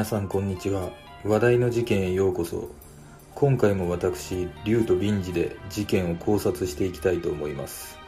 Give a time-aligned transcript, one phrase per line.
[0.00, 0.88] 皆さんこんにちは。
[1.26, 2.70] 話題の事件へようこそ。
[3.34, 7.98] 今回も私竜とビンジで事件を考察していきたいと思います。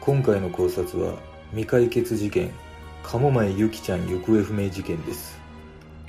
[0.00, 1.18] 今回の考察は
[1.50, 2.52] 未解決事件
[3.02, 5.36] 鴨前ゆきちゃん行方不明事件です。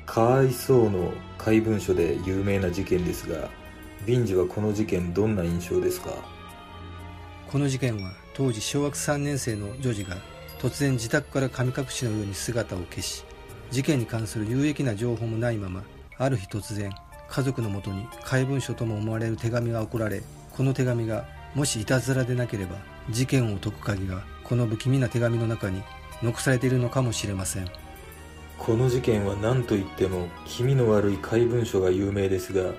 [0.05, 3.49] かわいそうの怪文書で有名な事件ですが
[4.05, 6.12] ビンジはこの事件どんな印象ですか？
[7.52, 10.16] この事件は当時小学3年生の女児が
[10.59, 13.23] 突然自宅から神隠しのように姿を消し
[13.70, 15.84] 事件に関する有益な情報もないまま
[16.17, 16.91] ある日突然
[17.27, 22.75] 家族のもとに怪文書とも思われる手紙が送られこの手紙がもしいたずらでなければ
[23.09, 25.84] 事件を解く鍵がこの不気味な手紙の中に
[26.23, 27.70] 残されているのかもしれません。
[28.58, 32.73] この事件は何といっても気味の悪い怪文書が有名ですが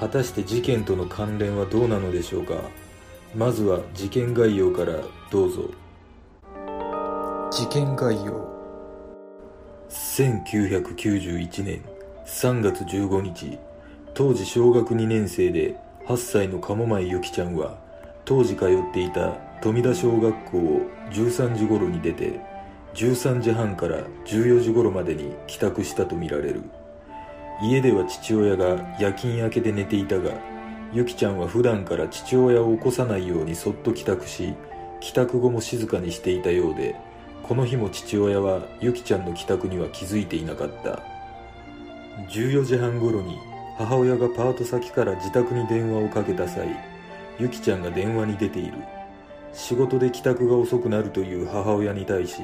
[0.00, 2.54] 果たして事件との関連はどうなのでしょうか。
[3.34, 4.94] まずは事件概要から
[5.30, 5.70] どうぞ。
[7.50, 8.51] 事件概要
[9.92, 11.82] 1991年
[12.24, 13.58] 3月15日
[14.14, 15.76] 当時小学2年生で
[16.06, 17.78] 8歳の鴨前ゆきちゃんは
[18.24, 22.40] 当時通っていた富田小学校を13時頃に出て
[22.94, 26.62] 13時半から14時頃までに帰宅したとみられる。
[27.62, 30.32] 家では父親が夜勤明けで寝ていたが
[30.94, 34.54] ゆきちゃんは普段から父親を起こさないようにそっと帰宅し
[35.00, 36.96] 帰宅後も静かにしていたようで
[37.42, 41.02] この日も父親はゆきちゃんの帰宅には気づいていなかった。
[42.30, 43.36] 14時半頃に
[43.76, 46.68] 母親がパート先から自宅に電話をかけた際
[47.38, 48.74] ゆきちゃんが電話に出ている。
[49.52, 52.42] 仕事で帰宅が遅くなるという母親に対し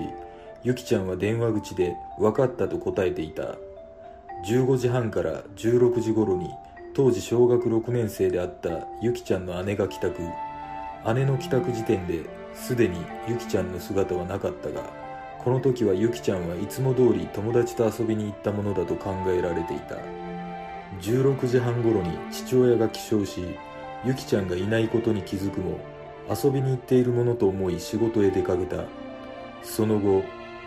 [0.62, 3.54] ゆきちゃんは電話口で分かったと答えていた。
[4.46, 6.50] 15時半から16時頃に
[6.94, 10.22] 当時小学6年生であったゆきちゃんの姉が帰宅。
[11.14, 12.24] 姉の帰宅時点で
[12.58, 14.82] すでにゆきちゃんの姿はなかったが
[15.38, 19.96] この時はゆきちゃんはいつも通り友達と遊びに行ったものだと考えられていた。
[21.00, 23.42] 16時半頃に父親が起床し
[24.04, 25.78] ゆきちゃんがいないことに気づくも
[26.28, 28.84] 遊びに行っているものと思い仕事へ出かけた。
[29.62, 30.22] その後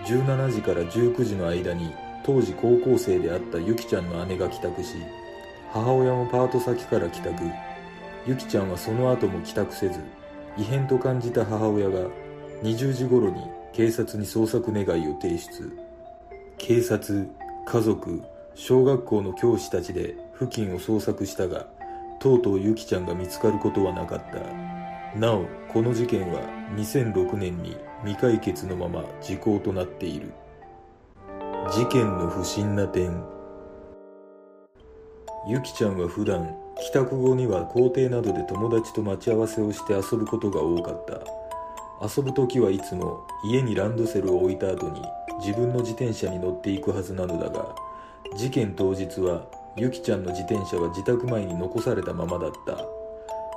[0.06, 1.94] 17時から19時の間に
[2.24, 4.96] 当時高校生であったゆきちゃんの姉が帰宅し
[5.72, 7.44] 母親もパート先から帰宅。
[8.26, 10.00] ゆきちゃんはその後も帰宅せず
[10.58, 12.08] 異変と感じた母親が
[12.64, 13.42] 20時頃に
[13.74, 15.78] 警察に捜索願いを提出。
[16.58, 17.28] 警察
[17.66, 18.22] 家族
[18.54, 21.68] 小学校の教師たちで付近を捜索したが
[22.20, 25.18] とうとうゆきちゃんが見つかることはなかった。
[25.18, 26.42] なおこの事件は
[26.76, 30.32] 2006年に未解決のまま時効となっている。
[31.72, 33.24] 事件の不審な点
[35.48, 41.20] ゆきちゃんは普段帰宅後には校庭などで友達と待ち合わせをして遊ぶことが多かった。
[42.06, 45.02] 遊ぶ時はいつも家にランドセルを置いた後に
[45.40, 47.76] 自分の自転車に乗っていくはずなのだが
[48.36, 52.78] 事件当日はゆきちゃんの自転車は自宅前に残されたままだった。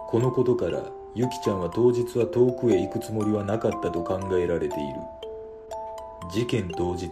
[0.08, 0.82] このことから
[1.14, 4.74] ゆきちゃんは当日は遠くへ行くつもりはなかったと考えられている。
[6.32, 7.10] 事件当日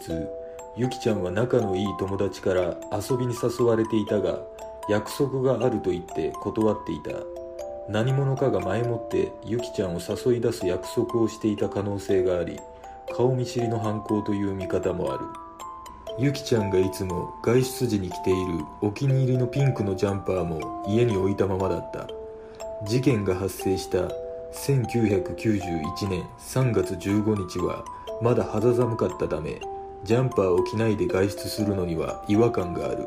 [0.75, 4.39] ゆきちゃんは仲のいい友達から遊びに誘われていたが
[4.89, 7.11] 約束があると言って断っていた。
[7.91, 12.59] 何者かが前もってゆきちゃんを誘い出す約束をしていた可能性があり
[13.15, 15.27] 顔見知りの犯行という見方もある。
[16.19, 22.07] ゆきちゃんがいつも外出時に着ているお気に入りのピンクのジャンパーも家に置いたままだった。
[22.87, 24.09] 事件が発生した
[24.55, 27.85] 1991年3月15日は
[28.23, 29.61] まだ肌寒かったため
[30.05, 33.07] ジャンパーを着ないで外出するのには違和感がある。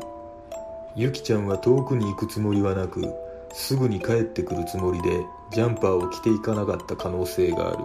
[0.96, 3.14] ゆきちゃんは遠くに行くつもりはなく
[3.52, 7.80] すぐに帰ってくるつもりでジャンパーを着ていかなかった可能性がある。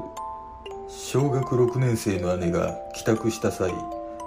[0.89, 3.73] 小学6年生の姉が帰宅した際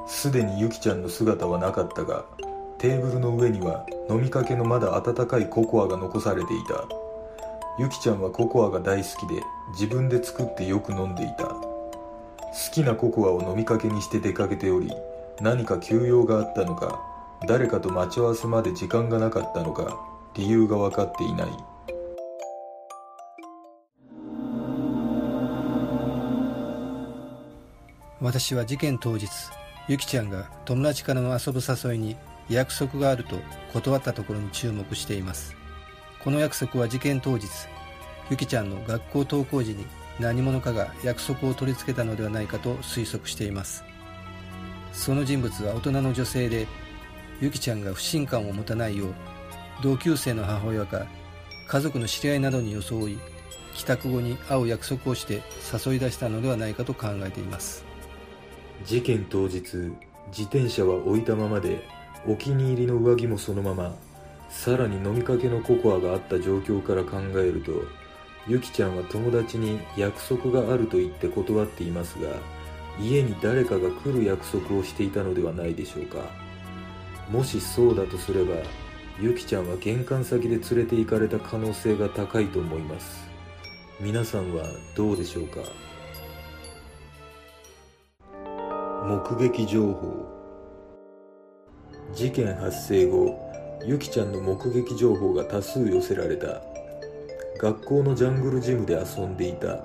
[0.07, 2.25] すでにゆきちゃんの姿はなかったが
[2.77, 6.85] テーブルの上には飲みかけのまだ温かいココアが残されていた。
[7.79, 9.41] ゆきちゃんはココアが大好きで
[9.71, 11.72] 自分で作ってよく飲んでいた。
[12.53, 14.91] 好きなココアを飲みかけにして出かけており
[15.41, 17.01] 何か休養があったのか
[17.47, 19.99] 誰かと待ち合わせまで時間がなかったのか
[20.35, 21.47] 理由が分かっていない。
[28.21, 29.27] 私は事件当日
[29.89, 32.15] ゆきちゃんが友達からの遊ぶ誘いに
[32.49, 33.35] 約束があると
[33.73, 35.55] 断ったところに注目しています。
[36.23, 37.47] この約束は事件当日
[38.29, 39.85] ゆきちゃんの学校登校時に
[40.19, 43.83] 何者かが約束を取り付けたのではないかと推測しています。
[44.91, 46.67] その人物は大人の女性で
[47.41, 49.13] ゆきちゃんが不信感を持たないよう
[49.81, 51.07] 同級生の母親か
[51.67, 53.17] 家族の知り合いなどに装い
[53.73, 55.41] 帰宅後に会う約束をして
[55.85, 57.83] 誘い出したのではないかと考えています。
[58.85, 59.61] 事件当日
[60.27, 61.83] 自転車は置いたままで
[62.27, 63.95] お気に入りの上着もそのまま
[64.49, 67.71] さらに飲みかけのココアがあった状況から考えると
[68.47, 72.29] ゆきちゃんは友達に約束があると言って断っていますが
[72.99, 76.17] 家に誰かが来る約束をしていたのではないでしょうか。
[77.31, 78.55] もしそうだとすれば
[79.19, 83.27] ゆきちゃんは玄関先で連れて行かれた可能性が高いと思います。
[84.01, 85.61] 皆さんはどうでしょうか？
[89.05, 90.27] 目撃情報。
[92.13, 93.39] 事件発生後
[93.85, 96.61] ゆきちゃんの目撃情報が多数寄せられた。
[97.59, 99.83] 学校のジャングルジムで遊んでいた。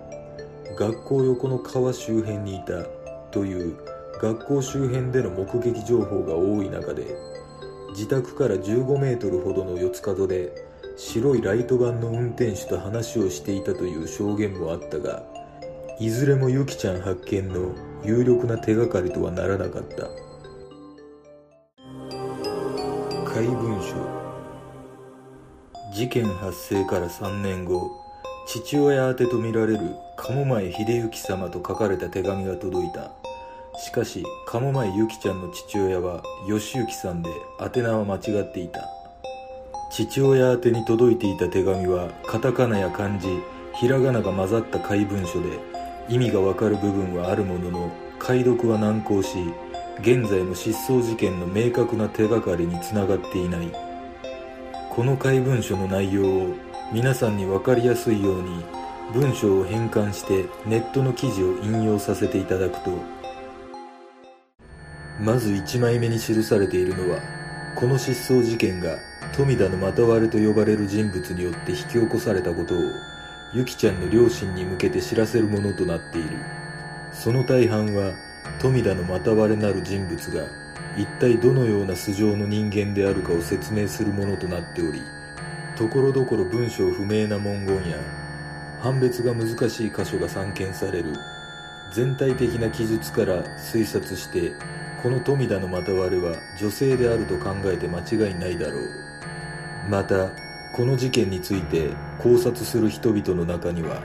[0.76, 2.98] 学校横の川周辺にいた。
[3.30, 3.76] という
[4.20, 7.14] 学校周辺での目撃情報が多い中で
[7.90, 10.52] 自宅から15メートルほどの四つ角で
[10.96, 15.22] 白いライトバンの運転手と話をしていたという証言もあったが
[16.00, 17.74] いずれもゆきちゃん発見の
[18.04, 20.08] 有力な手がかりとはならなかった。
[23.24, 24.17] 怪文書
[25.90, 27.90] 事件発生から3年後
[28.46, 33.10] 父親宛てとみられる鴨前秀幸様と書かれた手紙が届いた。
[33.78, 37.30] しかし鴨前ゆきちゃんの父親は義行さんで
[37.60, 38.86] 宛名は間違っていた。
[39.90, 43.28] 父親宛てに届いていた手紙はカタカナや漢字
[43.74, 45.58] ひらがなが混ざった怪文書で
[46.10, 49.38] 意味がわかる部分はあるものの解読は難航し
[50.00, 53.87] 現在の失踪事件の明確な手がかりにつながっていない。
[54.98, 56.54] この怪文書の内容を
[56.92, 58.64] 皆さんに分かりやすいように
[59.14, 62.90] 文章を変換してネットの記事を引用させていただくと。
[65.20, 67.20] まず1枚目に記されているのは
[67.78, 68.98] この失踪事件が
[69.36, 72.78] 富田の股割れと呼ばれる人物によって引き起こされたことを
[73.54, 76.30] ゆきちゃんの両親に向けて知らせるものとなっている。
[77.12, 78.14] その大半は
[78.60, 80.67] 富田の股割れなる人物が
[80.98, 85.00] 一体どのような素性の人間であるかを説明するものとなっており
[85.76, 87.98] ところどころ文章不明な文言や
[88.80, 91.14] 判別が難しい箇所が散見される
[91.92, 94.52] 全体的な記述から推察して
[95.00, 98.88] この富田の股割れは女性であると考えて間違いないだろう。
[99.88, 100.30] また
[100.74, 104.02] この事件について考察する人々の中には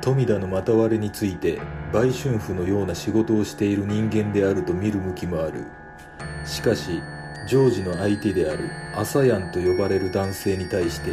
[0.00, 1.60] 富田の股割れについて
[1.92, 5.64] 売春婦のような仕事をしている人間であると見る向きもある。
[6.44, 7.02] しかし
[7.46, 11.12] ジョージの相手であるアサヤンと呼ばれる男性に対して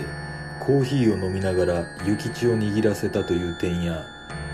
[0.60, 4.06] コーヒーを飲みながら諭吉を握らせたという点や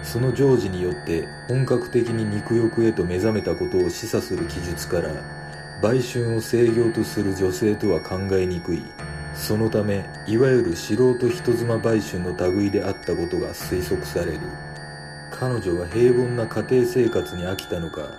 [0.01, 5.09] そのジョージによって本格的に肉欲へと目覚めたことを示唆する記述から
[5.81, 8.83] 売春を制御とする女性とは考えにくい。
[9.33, 14.39] そのためいわゆる素人人妻売春の類であったことが推測される。
[15.31, 18.17] 彼女は平凡な家庭生活に飽きたのか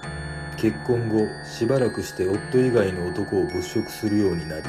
[0.56, 4.64] 結婚後しばらくして夫以外の男を物色するようになり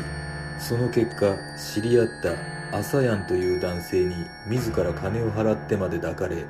[0.60, 4.16] その結果知り合ったアサヤンという男性に
[4.48, 6.46] 自ら金を払ってまで抱かれ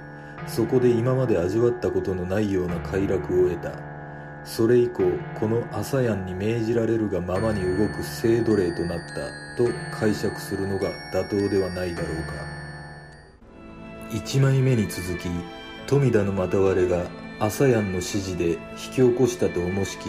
[0.47, 3.71] そこで今まで味わったことのないような快楽を得た。
[4.45, 5.03] それ以降
[5.37, 9.69] このアサヤンに命じられるがままに動く性奴隷となったと
[9.99, 12.33] 解釈するのが妥当ではないだろうか。
[14.11, 15.27] 1枚目に続き
[15.85, 17.03] 富田の股割れが
[17.39, 20.03] アサヤンの指示で引き起こしたとおもしき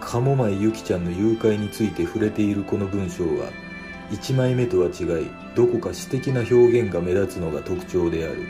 [0.00, 3.50] 鴨前ゆきちゃんの誘拐について触れているこの文章は
[4.10, 8.46] 1枚目とは違いどこか詩的な表現が目立つのが特徴である。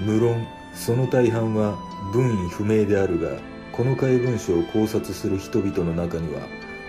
[0.00, 1.76] 無論その大半は
[2.12, 3.38] 文意不明であるが
[3.72, 6.40] この怪文書を考察する人々の中には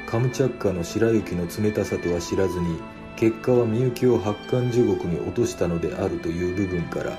[0.07, 2.79] カムチャッカの白雪の冷たさとは知らずに
[3.15, 7.17] 結果はみゆきを発汗地獄に落としたのであるという部分から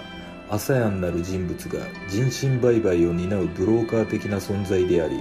[0.50, 5.18] アサヤンなる人物が人身売買を担うブローカー的な存在であり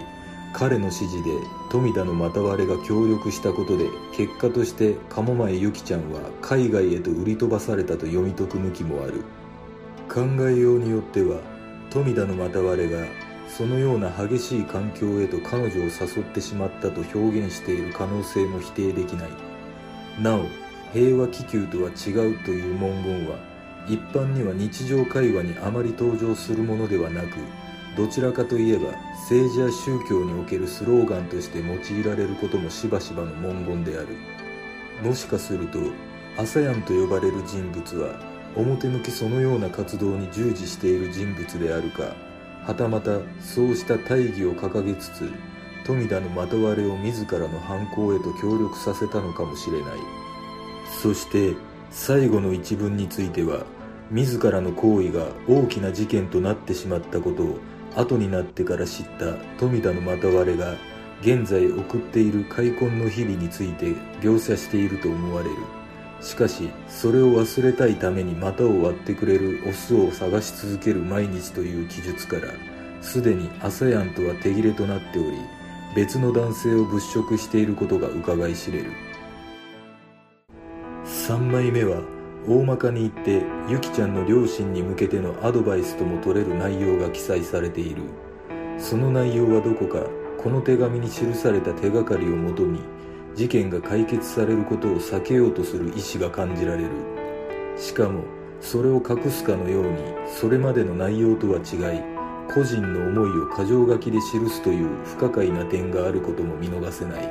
[0.54, 1.32] 彼の指示で
[1.72, 9.24] 富田の股割れが協力したことで結果として鴨前ゆきちゃんは海外へと売り飛ばされたと読み解く向きもある。
[10.14, 11.40] 考えようによっては
[11.90, 13.08] 富田の股割れが
[13.48, 19.30] そのような激しい環境へと彼女を誘ってしまったと表現している可能性も否定できない。
[20.22, 20.46] なお
[20.94, 23.38] 平和気球とは違うという文言は
[23.88, 27.38] 一般には日常会話にあまり登場するものではなく
[27.98, 28.92] どちらかといえば
[29.30, 34.08] 政治や宗教におけるスローガンとして用いられることもしばしばの文言である。
[35.02, 35.80] もしかすると
[36.38, 38.20] アサヤンと呼ばれる人物は
[38.56, 42.16] 表向きそのような活動に従事している人物であるか
[42.66, 45.32] はたまたそうした大義を掲げつつ
[45.86, 50.00] 富田の股割れを自らの犯行へと協力させたのかもしれない。
[51.02, 51.56] そして
[51.94, 53.66] 最後の一文については
[54.10, 57.60] 自らの行為が大きな事件となってしまったことを
[57.96, 60.76] 後になってから知った富田の股割れが
[61.22, 65.56] 現在送っている開墾の日々について描写していると思われる。
[66.20, 72.44] しかしそれを忘れたいために股を割ってくれるオスを探し続ける毎日という記述から
[73.02, 75.38] すでにアサヤンとは手切れとなっており
[75.96, 79.13] 別の男性を物色していることが伺い知れる。
[81.26, 82.02] 3枚目は
[82.50, 88.02] 大まかに言ってユキちゃんの両親に向けてのアドバイスとも取れる内容が記載されている。
[88.78, 90.06] その内容はどこか
[90.38, 92.82] この手紙に記された手がかりをもとに
[93.36, 96.90] 事件が解決されることを避けようとする意思が感じられる。
[97.78, 98.26] しかも
[98.60, 102.02] それを隠すかのようにそれまでの内容とは違い
[102.54, 107.30] 個人の思いを箇条書きで記すという不可解な点があることも見逃せない。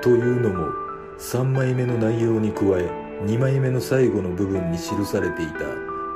[0.00, 0.72] というのも
[1.18, 5.60] 3枚目の内容に加え2枚目の最後の部分に記されていた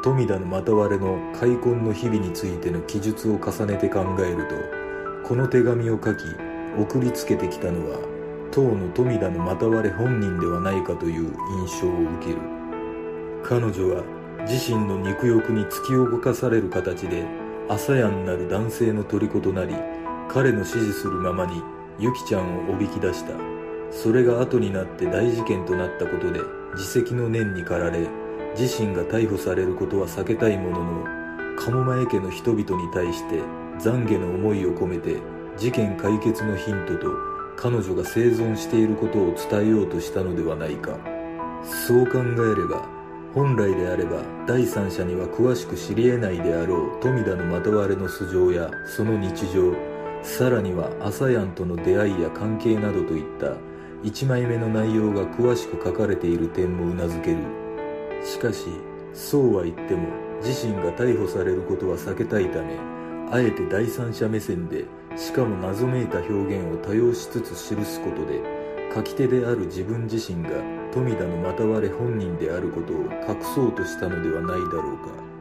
[0.04, 6.24] 富田の股割れの開墾の日々についての記述を重ねて考えるとこの手紙を書き
[6.78, 7.98] 送りつけてきたのは
[8.52, 11.34] 当の富田の股割れ本人ではないかという
[11.66, 12.38] 印象を受ける。
[13.42, 14.04] 彼女は
[14.48, 17.24] 自身の肉欲に突き動かされる形で
[17.68, 19.74] 朝やんなる男性の虜となり
[20.28, 21.62] 彼の指示するままに
[21.98, 23.51] ユキちゃんをおびき出した。
[23.92, 26.40] それが後になって大事件となったことで
[26.74, 28.08] 自責の念に駆られ
[28.58, 31.04] 自身が逮捕されることは避けたいものの
[31.56, 33.36] 鴨前家の人々に対して
[33.78, 35.20] 懺悔の思いを込めて
[35.56, 37.08] 事件解決のヒントと
[37.56, 40.98] 彼女が生存していることを伝えようとしたのではないか。
[41.64, 42.88] そう考えれば
[43.34, 49.72] 本来であれば第三者には詳しく知り得ないであろう富田のまとわれの素性やその日常
[50.22, 53.56] さらには朝やんとの出会いや関係などといった
[54.02, 57.38] 1枚目の内容が詳しく書かれている点もうなずける。
[58.24, 58.66] しかし
[59.12, 60.08] そうは言っても
[60.42, 62.78] 自身が逮捕されることは避けたいため
[63.30, 64.84] あえて第三者目線で
[65.16, 68.40] しかも謎めいた表現を多用しつつ記すことで
[68.94, 70.50] 書き手である自分自身が
[70.92, 72.96] 富田の股割れ本人であることを
[73.28, 75.32] 隠そうとしたのではないだろうか。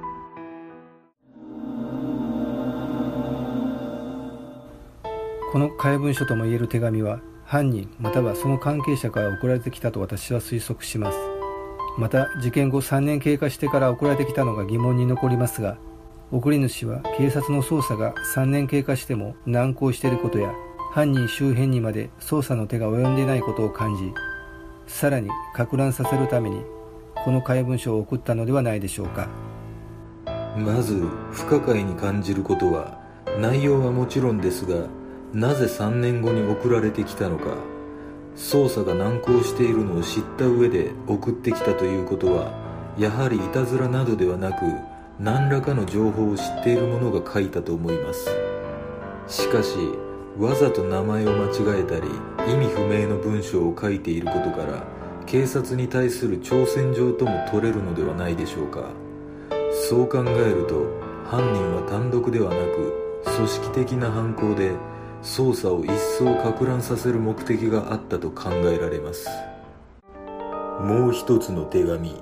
[5.51, 7.20] この怪文書ともいえる手紙は
[7.51, 11.17] 犯人またはその関係者から送られてきたと私は推測します。
[11.98, 15.77] また事件後3年経過してから送られてきたのが疑問に残りますが
[16.31, 20.53] 送り主は警察の捜査が3年経過しても難航していることや
[20.93, 24.13] 犯人周辺にまで捜査の手が及んでいないことを感じ
[24.88, 26.63] さらに攪乱させるために
[27.25, 29.27] この怪文書を送ったのではないでしょうか。
[30.55, 33.01] まず不可解に感じることは
[33.41, 34.88] 内容はもちろんですが
[35.33, 37.55] なぜ3年後に送られてきたのか
[38.35, 42.51] 捜査が難航しているのを知った上で送ってきたということは
[42.97, 44.65] やはりいたずらなどではなく
[45.19, 48.29] 何らかの情報を知っている者が書いたと思います。
[49.27, 49.77] しかし
[50.38, 52.07] わざと名前を間違えたり
[52.51, 54.83] 意味不明の文章を書いていることから
[55.25, 58.89] 警察に対する挑戦状とも取れるのではないでしょうか。
[59.89, 60.85] そう考えると
[61.29, 64.71] 犯人は単独ではなく組織的な犯行で
[65.21, 69.29] 捜査を一層攪乱させる目的があったと考えられます。
[70.81, 72.21] もう一つの手紙。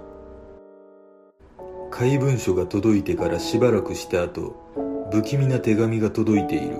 [1.91, 4.55] 怪文書が届いてからしばらくした後
[5.11, 6.77] 不気味な手紙が届いている。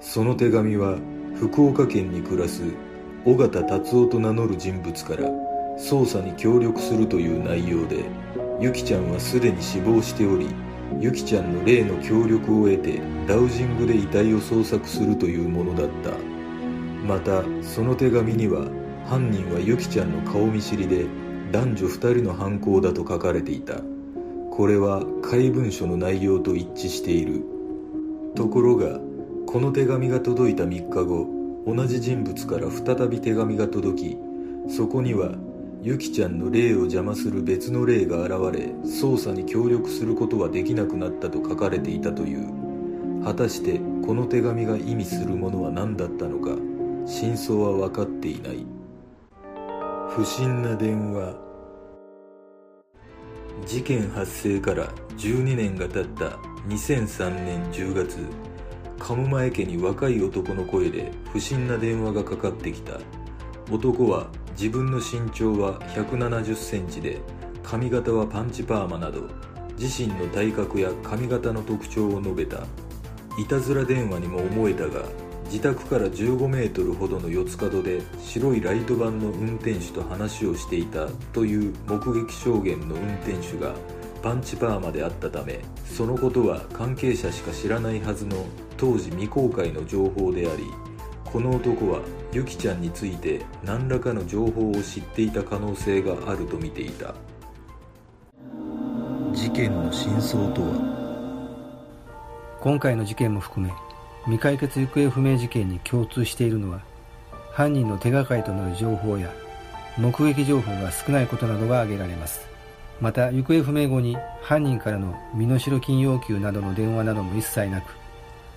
[0.00, 0.98] その手紙は
[1.34, 2.62] 福岡県に暮らす
[3.24, 5.28] 尾形達夫と名乗る人物から
[5.78, 8.04] 捜査に協力するという内容で
[8.60, 10.48] ユキちゃんはすでに死亡しており
[11.00, 16.10] ユキちゃんの霊の協力を得てダウジングで遺体を捜索するというものだった。
[17.06, 18.68] またその手紙には
[19.06, 21.06] 犯人はユキちゃんの顔見知りで
[21.52, 23.74] 男女2人の犯行だと書かれていた。
[24.50, 27.44] これは怪文書の内容と一致している。
[28.34, 29.00] ところが
[29.46, 31.26] この手紙が届いた3日後
[31.66, 34.18] 同じ人物から再び手紙が届き
[34.68, 35.32] そこには
[35.84, 43.22] ユキちゃんの霊を邪魔する別の霊が現れ捜査に協力することはできなくなったと書かれていたという。
[43.22, 46.56] 果たしてこの手紙が意味するものは何だったのか
[47.04, 48.66] 真相は分かっていない。
[50.08, 51.36] 不審な電話。
[53.66, 54.88] 事件発生から
[55.18, 58.16] 12年が経った2003年10月
[58.98, 62.98] 鴨前家に若い男の声で不審な電話がかかってきた。
[63.70, 67.20] 男は自分の身長は1 7 0センチで
[67.62, 69.28] 髪型はパンチパーマなど
[69.78, 72.64] 自身の体格や髪型の特徴を述べた。
[73.36, 75.02] いたずら電話にも思えたが
[75.46, 83.74] 自宅から15メートルほどの四つ角で白いライトバンの運転手と話をしていたという目撃証言の運転手が
[84.22, 88.46] パンチパーマであったためそのことは関係者しか知らないはずの
[88.76, 90.64] 当時未公開の情報であり
[91.34, 92.00] この男は
[92.32, 97.12] ユキちゃんについて何らかの情報を知っていた可能性があると見ていた。
[99.32, 100.68] 事件の真相とは？
[102.60, 103.74] 今回の事件も含め
[104.26, 106.82] 未解決行方不明事件に共通しているのは
[107.50, 109.32] 犯人の手がかりとなる情報や
[109.98, 112.46] 目撃情報が少ないことなどが挙げられます。
[113.00, 117.92] また行方不明後に犯人からの身代金要求などの電話なども一切なく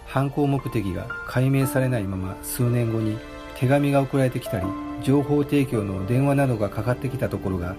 [0.07, 3.17] 犯行目的が解明されないまま数年後に
[3.55, 4.65] 手紙が送られてきたり
[5.03, 7.75] 情報提供の電話などがかかってきたところが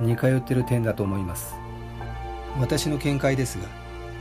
[0.00, 1.54] 似通ってる点だと思います。
[2.58, 3.66] 私の見解ですが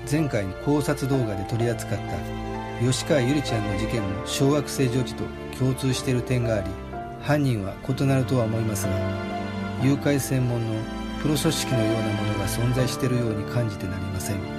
[0.09, 5.23] 前回考察動画で取り扱った吉川ゆりちゃんの事件の小学生女児と
[5.57, 6.69] 共通している点があり
[7.21, 8.93] 犯人は異なるとは思いますが
[9.83, 10.81] 誘拐専門の
[11.21, 14.58] プロ組織のようなものが存在しているように感じてなりません。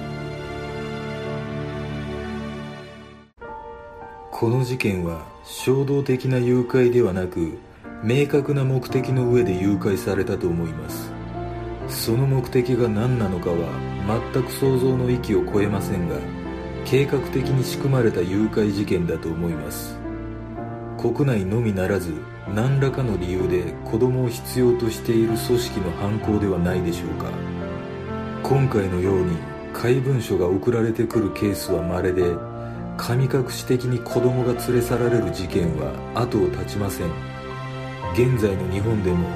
[4.41, 7.59] この事件は衝動的な誘拐ではなく
[8.03, 11.11] 明確な目的の上で誘拐されたと思います。
[11.87, 13.57] その目的が何なのかは
[14.33, 16.15] 全く想像の域を超えませんが
[16.85, 19.95] 計画的に仕組まれた誘拐事件だと思います。
[20.97, 22.11] 国内のみならず
[22.47, 27.29] 何らかの理由で子供を必要としている組織の犯行ではないでしょうか。
[28.41, 29.37] 今回のように
[29.71, 32.50] 怪文書が送られてくるケースは稀で
[33.01, 37.07] 神隠し的に子供が連れ去られる事件は後を絶ちません。
[38.13, 39.27] 現在の日本でも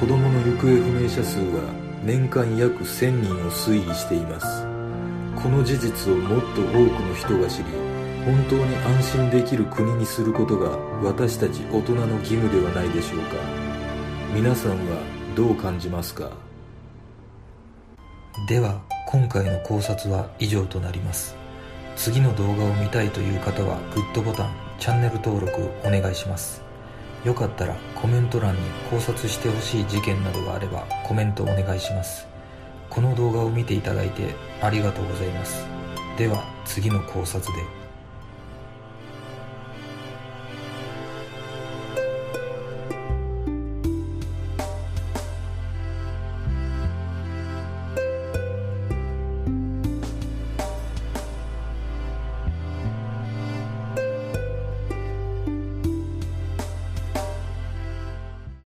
[0.00, 1.62] 子供の行方不明者数は
[2.02, 4.66] 年間約1000人を推移しています。
[5.40, 7.64] この事実をもっと多くの人が知り
[8.24, 10.70] 本当に安心できる国にすることが
[11.04, 13.36] 私たち大人の義務ではないでしょうか。
[14.34, 14.76] 皆さんは
[15.36, 16.28] どう感じますか？
[18.48, 21.40] では今回の考察は以上となります。
[21.96, 26.62] 次の動画を見たいという方はグッドボタンチャンネル登録お願いします。
[27.24, 32.26] よかったらコメント欄に考察してほしい事件などがあればコメントお願いします。
[32.90, 35.64] この動画を見ていただいてありがとうございます。
[36.18, 37.81] では次の考察で。